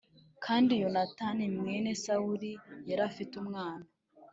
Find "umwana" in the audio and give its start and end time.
3.43-3.85